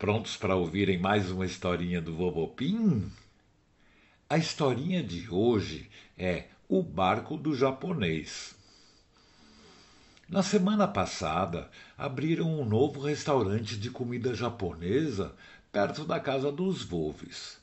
[0.00, 3.12] Prontos para ouvirem mais uma historinha do Vovô Pim?
[4.30, 8.56] A historinha de hoje é O Barco do Japonês.
[10.26, 15.34] Na semana passada, abriram um novo restaurante de comida japonesa
[15.70, 17.58] perto da casa dos Volves.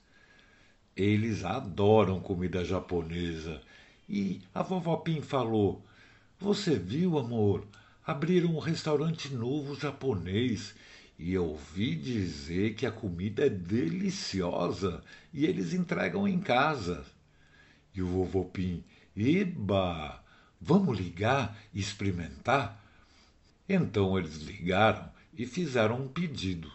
[0.96, 3.60] Eles adoram comida japonesa.
[4.07, 5.83] E a vovó Pim falou:
[6.39, 7.65] Você viu, amor?
[8.06, 10.75] Abriram um restaurante novo japonês
[11.18, 15.04] e ouvi dizer que a comida é deliciosa
[15.34, 17.04] e eles entregam em casa.
[17.93, 18.84] E o vovô Pim,
[19.16, 20.24] eba,
[20.62, 22.84] vamos ligar e experimentar?
[23.68, 26.71] Então eles ligaram e fizeram um pedido.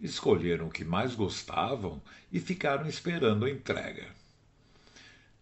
[0.00, 4.06] Escolheram o que mais gostavam e ficaram esperando a entrega.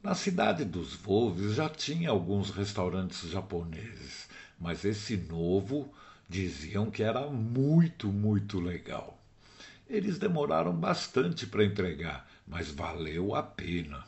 [0.03, 4.29] Na cidade dos Volves já tinha alguns restaurantes japoneses,
[4.59, 5.93] mas esse novo
[6.35, 9.23] Diziam que era muito, muito legal.
[9.89, 14.03] Eles demoraram bastante para entregar, mas valeu a pena.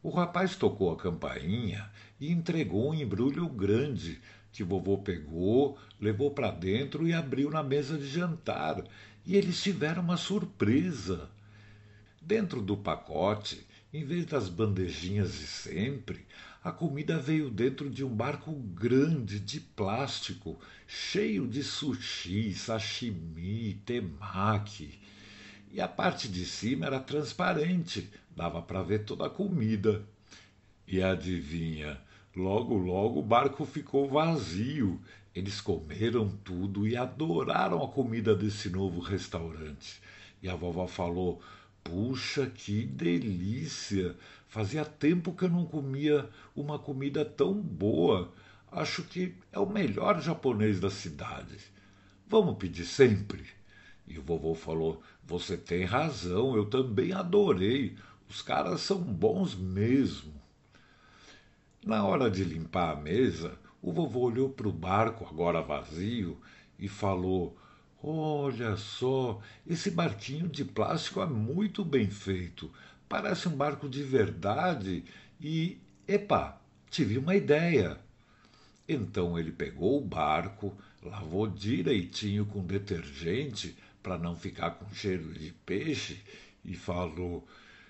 [0.00, 4.20] O rapaz tocou a campainha e entregou um embrulho grande
[4.52, 8.84] que vovô pegou, levou para dentro e abriu na mesa de jantar.
[9.26, 11.28] E eles tiveram uma surpresa.
[12.22, 16.24] Dentro do pacote, em vez das bandejinhas de sempre,
[16.66, 24.98] a comida veio dentro de um barco grande de plástico, cheio de sushi, sashimi, temaki.
[25.70, 30.02] E a parte de cima era transparente, dava para ver toda a comida.
[30.88, 32.00] E adivinha,
[32.34, 35.00] logo logo o barco ficou vazio.
[35.32, 40.02] Eles comeram tudo e adoraram a comida desse novo restaurante.
[40.42, 41.40] E a vovó falou:
[41.84, 44.16] Puxa, que delícia!
[44.56, 48.32] Fazia tempo que eu não comia uma comida tão boa.
[48.72, 51.58] Acho que é o melhor japonês da cidade.
[52.26, 53.44] Vamos pedir sempre?
[54.08, 57.98] E o vovô falou: Você tem razão, eu também adorei.
[58.30, 60.32] Os caras são bons mesmo.
[61.84, 66.40] Na hora de limpar a mesa, o vovô olhou para o barco, agora vazio,
[66.78, 67.58] e falou:
[68.02, 72.72] Olha só, esse barquinho de plástico é muito bem feito.
[73.08, 75.04] Parece um barco de verdade
[75.40, 75.78] e.
[76.08, 77.98] Epa, tive uma ideia.
[78.88, 80.72] Então ele pegou o barco,
[81.02, 86.20] lavou direitinho com detergente para não ficar com cheiro de peixe
[86.64, 87.46] e falou: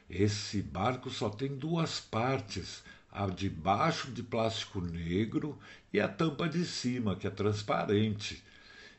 [0.08, 5.58] Esse barco só tem duas partes, a de baixo de plástico negro
[5.92, 8.42] e a tampa de cima, que é transparente.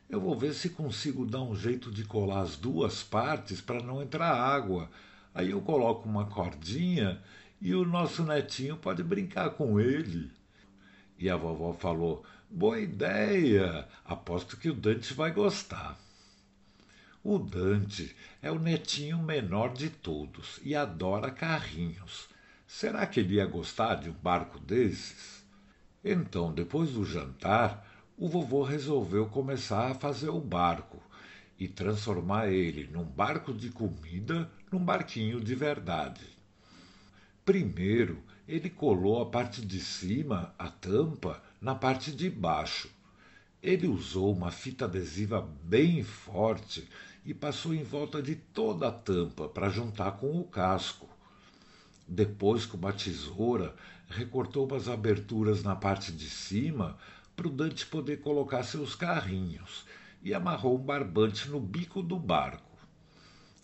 [0.08, 4.00] Eu vou ver se consigo dar um jeito de colar as duas partes para não
[4.00, 4.88] entrar água.
[5.34, 7.22] Aí eu coloco uma cordinha
[7.60, 10.30] e o nosso netinho pode brincar com ele.
[11.18, 13.86] E a vovó falou: Boa ideia!
[14.04, 15.98] Aposto que o Dante vai gostar.
[17.22, 22.28] O Dante é o netinho menor de todos e adora carrinhos.
[22.66, 25.44] Será que ele ia gostar de um barco desses?
[26.04, 31.02] Então, depois do jantar, o vovô resolveu começar a fazer o barco
[31.58, 36.24] e transformar ele num barco de comida num barquinho de verdade.
[37.44, 42.90] Primeiro, ele colou a parte de cima, a tampa, na parte de baixo.
[43.62, 46.88] Ele usou uma fita adesiva bem forte
[47.24, 51.08] e passou em volta de toda a tampa para juntar com o casco.
[52.06, 53.74] Depois, com uma tesoura,
[54.08, 56.96] recortou umas aberturas na parte de cima
[57.36, 59.84] para o Dante poder colocar seus carrinhos
[60.22, 62.67] e amarrou um barbante no bico do barco.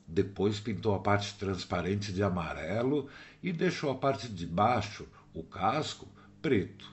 [0.06, 3.08] Depois pintou a parte transparente de amarelo
[3.42, 6.06] e deixou a parte de baixo, o casco,
[6.42, 6.92] preto.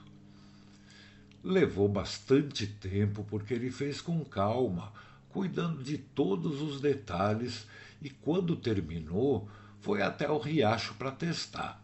[1.44, 4.92] Levou bastante tempo porque ele fez com calma,
[5.28, 7.66] cuidando de todos os detalhes,
[8.00, 9.48] e quando terminou,
[9.80, 11.82] foi até o riacho para testar.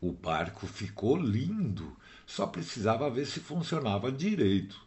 [0.00, 4.80] O barco ficou lindo, só precisava ver se funcionava direito.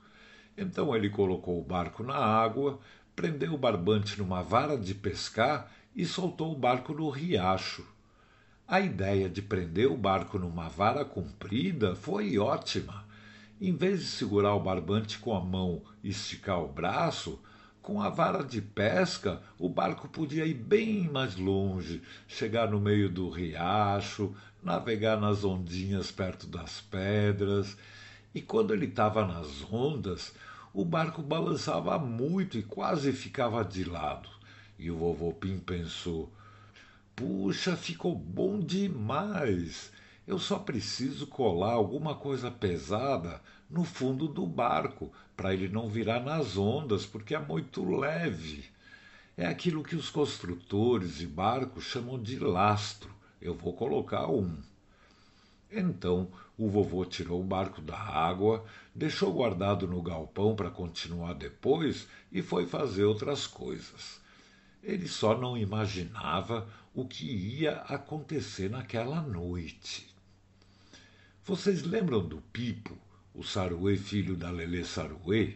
[0.58, 2.80] Então ele colocou o barco na água,
[3.16, 7.86] prendeu o barbante numa vara de pescar e soltou o barco no riacho.
[8.68, 13.06] A ideia de prender o barco numa vara comprida foi ótima.
[13.60, 17.40] Em vez de segurar o barbante com a mão e esticar o braço,
[17.82, 23.10] com a vara de pesca, o barco podia ir bem mais longe, chegar no meio
[23.10, 27.76] do riacho, navegar nas ondinhas perto das pedras.
[28.34, 30.34] E quando ele estava nas ondas,
[30.74, 34.30] o barco balançava muito e quase ficava de lado.
[34.80, 36.32] E o vovô Pim pensou:
[37.16, 39.92] Puxa, ficou bom demais!
[40.26, 46.22] Eu só preciso colar alguma coisa pesada no fundo do barco, para ele não virar
[46.22, 48.66] nas ondas, porque é muito leve.
[49.36, 53.14] É aquilo que os construtores de barcos chamam de lastro.
[53.42, 54.58] Eu vou colocar um.
[55.72, 56.30] Então
[56.62, 58.64] o vovô tirou o barco da água,
[58.94, 64.22] deixou guardado no galpão para continuar depois e foi fazer outras coisas.
[64.84, 70.08] Ele só não imaginava o que ia acontecer naquela noite.
[71.44, 72.96] Vocês lembram do Pipo,
[73.34, 75.56] o Saruê filho da Lelê Saruê?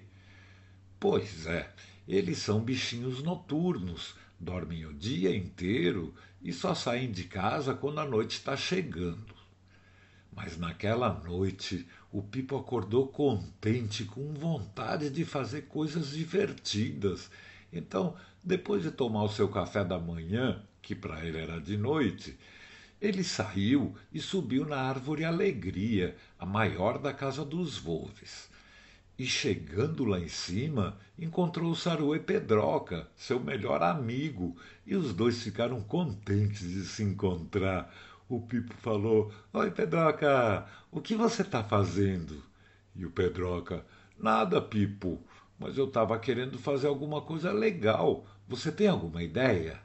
[0.99, 1.71] Pois é,
[2.07, 8.05] eles são bichinhos noturnos, dormem o dia inteiro e só saem de casa quando a
[8.05, 9.34] noite está chegando.
[10.35, 17.31] Mas naquela noite o Pipo acordou contente, com vontade de fazer coisas divertidas.
[17.71, 22.37] Então, depois de tomar o seu café da manhã, que para ele era de noite,
[23.01, 28.49] ele saiu e subiu na árvore Alegria, a maior da casa dos Volves.
[29.17, 35.41] E chegando lá em cima, encontrou o Saruê Pedroca, seu melhor amigo, e os dois
[35.41, 37.93] ficaram contentes de se encontrar.
[38.27, 42.43] O Pipo falou: Oi, Pedroca, o que você está fazendo?
[42.95, 43.85] E o Pedroca:
[44.17, 45.21] Nada, Pipo,
[45.59, 48.25] mas eu estava querendo fazer alguma coisa legal.
[48.47, 49.79] Você tem alguma ideia?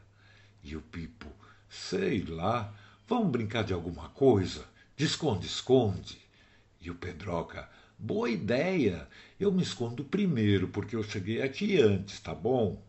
[0.65, 1.27] E o Pipo:
[1.69, 2.75] Sei lá,
[3.07, 4.65] vamos brincar de alguma coisa?
[4.97, 6.19] De esconde-esconde.
[6.81, 9.07] E o Pedroca: Boa ideia!
[9.39, 12.83] Eu me escondo primeiro, porque eu cheguei aqui antes, tá bom?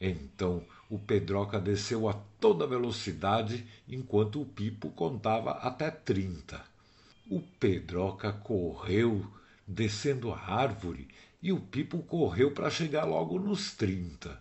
[0.00, 6.62] Então o Pedroca desceu a toda velocidade enquanto o Pipo contava até trinta.
[7.30, 9.26] O Pedroca correu
[9.66, 11.08] descendo a árvore
[11.42, 14.38] e o Pipo correu para chegar logo nos trinta.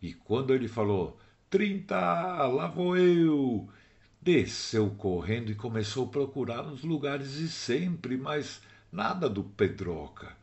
[0.00, 1.96] E quando ele falou trinta,
[2.46, 3.68] lá vou eu,
[4.20, 8.60] desceu correndo e começou a procurar nos lugares de sempre, mas
[8.92, 10.36] nada do Pedroca.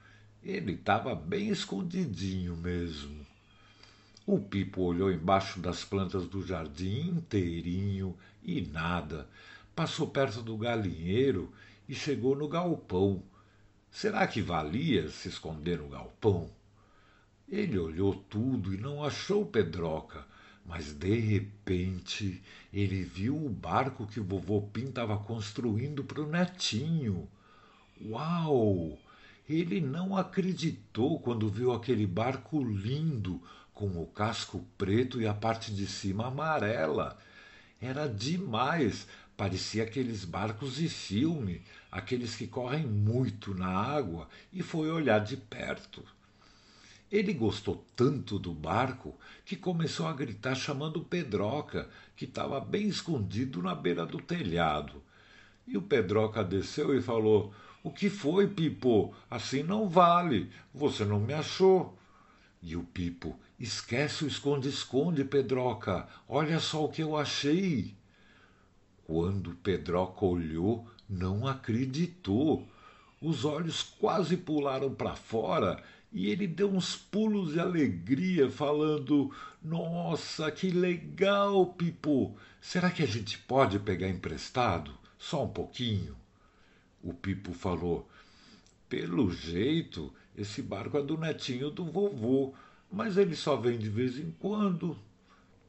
[0.44, 3.22] Ele estava bem escondidinho mesmo.
[4.25, 9.27] O Pipo olhou embaixo das plantas do jardim inteirinho e nada.
[9.75, 11.51] Passou perto do galinheiro
[11.89, 13.21] e chegou no galpão.
[13.91, 16.49] Será que valia se esconder no galpão?
[17.49, 20.25] Ele olhou tudo e não achou Pedroca,
[20.65, 22.41] mas de repente
[22.73, 27.27] ele viu o barco que o vovô Pim estava construindo para o netinho.
[28.01, 28.97] Uau!
[29.47, 33.41] Ele não acreditou quando viu aquele barco lindo,
[33.73, 37.17] com o casco preto e a parte de cima amarela.
[37.81, 39.07] Era demais.
[39.35, 41.61] Parecia aqueles barcos de filme,
[41.91, 46.03] aqueles que correm muito na água, e foi olhar de perto.
[47.11, 49.15] Ele gostou tanto do barco
[49.45, 55.01] que começou a gritar chamando Pedroca, que estava bem escondido na beira do telhado.
[55.67, 57.53] E o Pedroca desceu e falou:
[57.83, 59.13] O que foi, Pipo?
[59.29, 60.49] Assim não vale.
[60.73, 61.97] Você não me achou.
[62.61, 66.07] E o Pipo: Esquece o esconde-esconde, Pedroca.
[66.27, 67.95] Olha só o que eu achei.
[69.05, 72.67] Quando Pedroca olhou, não acreditou.
[73.21, 75.81] Os olhos quase pularam para fora
[76.13, 82.38] e ele deu uns pulos de alegria, falando: Nossa, que legal, Pipo!
[82.61, 84.93] Será que a gente pode pegar emprestado?
[85.17, 86.15] Só um pouquinho?
[87.01, 88.07] O Pipo falou:
[88.88, 92.53] Pelo jeito, esse barco é do netinho do vovô
[92.93, 94.95] mas ele só vem de vez em quando.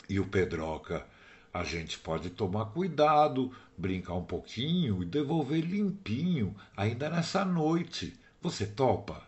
[0.06, 1.06] E o Pedroca,
[1.52, 8.14] a gente pode tomar cuidado, brincar um pouquinho e devolver limpinho, ainda nessa noite.
[8.42, 9.22] Você topa?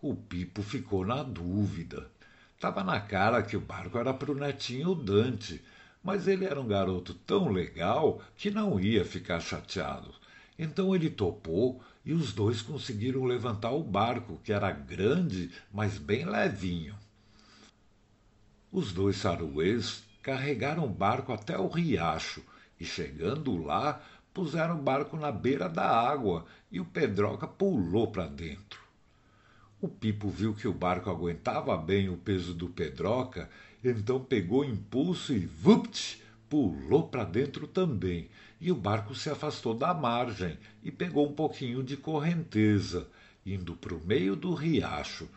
[0.00, 2.08] O Pipo ficou na dúvida.
[2.60, 5.60] Tava na cara que o barco era para o netinho Dante,
[6.00, 10.14] mas ele era um garoto tão legal que não ia ficar chateado.
[10.56, 16.24] Então ele topou e os dois conseguiram levantar o barco, que era grande, mas bem
[16.24, 16.94] levinho.
[18.70, 22.42] Os dois saruês carregaram o barco até o riacho
[22.78, 28.26] e, chegando lá, puseram o barco na beira da água e o Pedroca pulou para
[28.26, 28.80] dentro.
[29.80, 33.48] O Pipo viu que o barco aguentava bem o peso do Pedroca,
[33.84, 36.23] então pegou impulso e, vupt,
[36.54, 38.28] pulou para dentro também,
[38.60, 43.08] e o barco se afastou da margem e pegou um pouquinho de correnteza,
[43.44, 45.28] indo para o meio do riacho.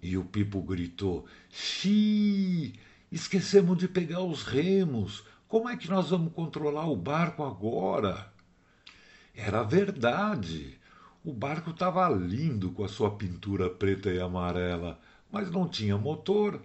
[0.00, 2.72] E o Pipo gritou: Xiii!
[3.10, 5.24] Esquecemos de pegar os remos.
[5.48, 8.32] Como é que nós vamos controlar o barco agora?
[9.34, 10.78] Era verdade.
[11.24, 15.00] O barco estava lindo com a sua pintura preta e amarela,
[15.32, 16.62] mas não tinha motor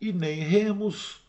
[0.00, 1.23] e nem remos.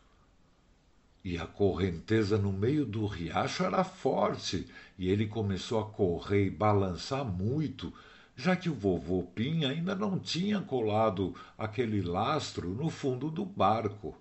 [1.26, 6.50] E a correnteza no meio do riacho era forte, e ele começou a correr e
[6.52, 7.92] balançar muito,
[8.36, 14.16] já que o vovô Pim ainda não tinha colado aquele lastro no fundo do barco.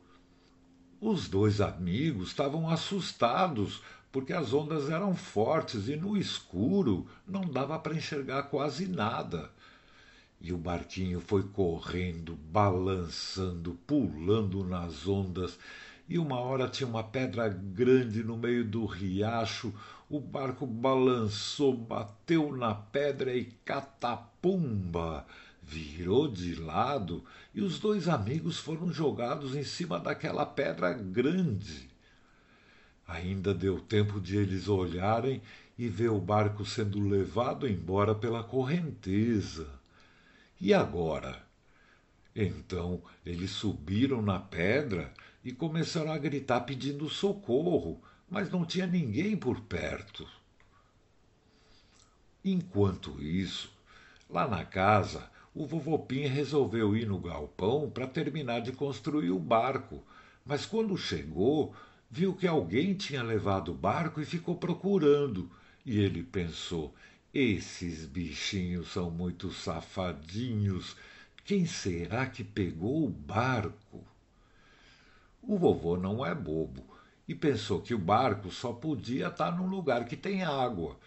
[0.99, 7.79] Os dois amigos estavam assustados porque as ondas eram fortes e no escuro não dava
[7.79, 9.51] para enxergar quase nada.
[10.41, 15.59] E o barquinho foi correndo, balançando, pulando nas ondas,
[16.09, 19.73] e uma hora tinha uma pedra grande no meio do riacho.
[20.09, 25.27] O barco balançou, bateu na pedra e catapumba!
[25.63, 31.89] Virou de lado e os dois amigos foram jogados em cima daquela pedra grande.
[33.09, 35.41] Ainda deu tempo de eles olharem
[35.79, 39.67] e ver o barco sendo levado embora pela correnteza.
[40.61, 41.43] E agora?
[42.37, 45.13] Então eles subiram na pedra
[45.45, 50.27] e começaram a gritar pedindo socorro, mas não tinha ninguém por perto.
[52.45, 53.71] Enquanto isso,
[54.29, 59.39] lá na casa, o vovô Pim resolveu ir no galpão para terminar de construir o
[59.39, 60.03] barco,
[60.45, 61.75] mas quando chegou,
[62.11, 65.51] viu que alguém tinha levado o barco e ficou procurando.
[65.85, 66.95] E ele pensou:
[67.33, 70.97] esses bichinhos são muito safadinhos.
[71.45, 74.14] Quem será que pegou o barco?
[75.47, 76.83] O vovô não é bobo
[77.29, 80.99] e pensou que o barco só podia estar num lugar que tem água.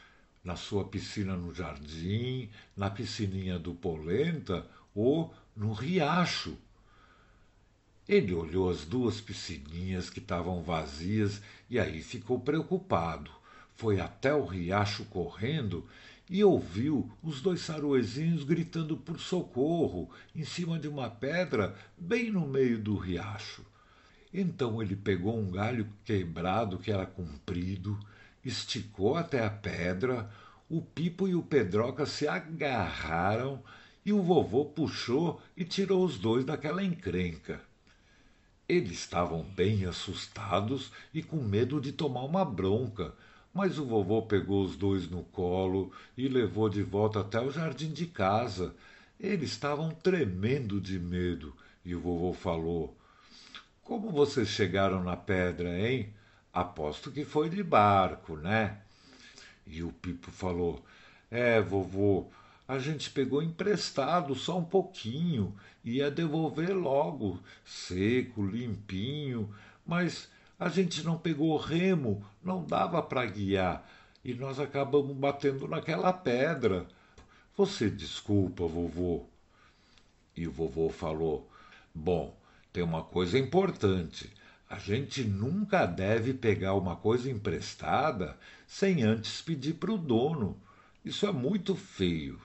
[0.44, 6.56] Na sua piscina no jardim, na piscininha do Polenta ou no riacho.
[8.08, 13.32] Ele olhou as duas piscininhas que estavam vazias e aí ficou preocupado.
[13.74, 15.84] Foi até o riacho correndo
[16.30, 22.48] e ouviu os dois saruezinhos gritando por socorro em cima de uma pedra bem no
[22.48, 23.66] meio do riacho.
[24.34, 27.98] Então ele pegou um galho quebrado que era comprido,
[28.44, 30.30] esticou até a pedra,
[30.70, 33.64] o Pipo e o Pedroca se agarraram
[34.06, 37.62] e o vovô puxou e tirou os dois daquela encrenca.
[38.68, 43.14] Eles estavam bem assustados e com medo de tomar uma bronca,
[43.54, 47.94] mas o vovô pegou os dois no colo e levou de volta até o jardim
[47.94, 48.76] de casa.
[49.18, 51.56] Eles estavam tremendo de medo
[51.86, 52.97] e o vovô falou:
[53.88, 56.14] como vocês chegaram na pedra, hein?
[56.54, 58.80] Aposto que foi de barco, né?
[59.66, 60.84] E o Pipo falou:
[61.32, 62.28] É, vovô,
[62.68, 70.30] a gente pegou emprestado só um pouquinho, ia devolver logo, seco, limpinho, mas
[70.60, 73.90] a gente não pegou remo, não dava para guiar,
[74.22, 76.86] e nós acabamos batendo naquela pedra.
[77.56, 79.26] Você desculpa, vovô.
[80.36, 81.50] E o vovô falou:
[81.96, 82.37] Bom,
[82.78, 84.32] tem uma coisa importante.
[84.70, 90.56] A gente nunca deve pegar uma coisa emprestada sem antes pedir para o dono.
[91.04, 92.40] Isso é muito feio.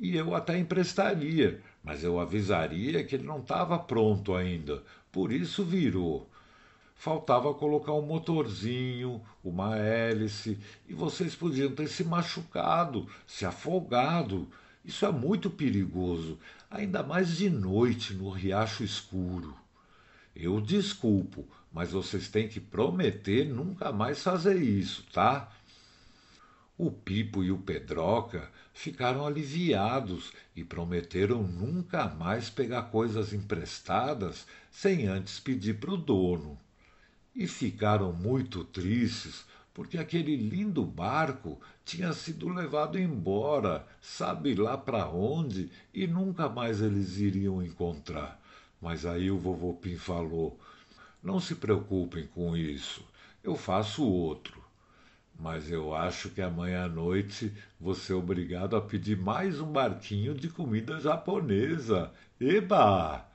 [0.00, 5.62] E eu até emprestaria, mas eu avisaria que ele não estava pronto ainda, por isso
[5.62, 6.26] virou.
[6.94, 14.48] Faltava colocar um motorzinho, uma hélice, e vocês podiam ter se machucado, se afogado.
[14.82, 16.38] Isso é muito perigoso,
[16.70, 19.56] ainda mais de noite no riacho escuro.
[20.34, 25.50] Eu desculpo, mas vocês têm que prometer nunca mais fazer isso, tá?
[26.78, 35.06] O Pipo e o Pedroca ficaram aliviados e prometeram nunca mais pegar coisas emprestadas sem
[35.06, 36.58] antes pedir para o dono.
[37.34, 39.46] E ficaram muito tristes
[39.76, 46.80] porque aquele lindo barco tinha sido levado embora, sabe lá para onde, e nunca mais
[46.80, 48.40] eles iriam encontrar.
[48.80, 50.58] Mas aí o vovô Pim falou:
[51.22, 53.04] Não se preocupem com isso,
[53.44, 54.64] eu faço outro.
[55.38, 60.34] Mas eu acho que amanhã à noite vou ser obrigado a pedir mais um barquinho
[60.34, 62.10] de comida japonesa.
[62.40, 63.28] Eba!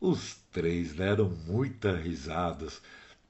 [0.00, 2.80] Os três deram muitas risadas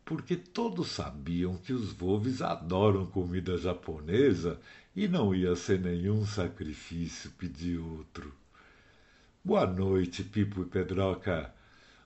[0.05, 4.61] porque todos sabiam que os Volves adoram comida japonesa
[4.95, 8.33] e não ia ser nenhum sacrifício pedir outro.
[9.43, 11.53] Boa noite, Pipo e Pedroca.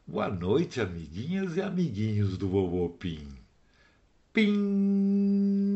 [0.07, 3.29] Boa noite, amiguinhas e amiguinhos do vovô Pim.
[4.33, 5.68] Pim!